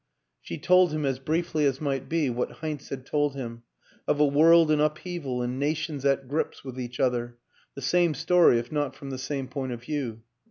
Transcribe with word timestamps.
She 0.41 0.57
told 0.57 0.91
him, 0.93 1.05
as 1.05 1.19
briefly 1.19 1.63
as 1.65 1.79
might 1.79 2.09
be, 2.09 2.27
what 2.31 2.53
Heinz 2.53 2.89
had 2.89 3.05
told 3.05 3.35
him 3.35 3.61
of 4.07 4.19
a 4.19 4.25
world 4.25 4.71
in 4.71 4.79
upheaval 4.81 5.43
and 5.43 5.59
nations 5.59 6.03
at 6.05 6.27
grips 6.27 6.63
with 6.63 6.79
each 6.81 6.99
other; 6.99 7.37
the 7.75 7.83
same 7.83 8.15
story 8.15 8.57
if 8.57 8.71
not 8.71 8.95
from 8.95 9.11
the 9.11 9.19
same 9.19 9.47
point 9.47 9.73
of 9.73 9.81
view. 9.83 10.23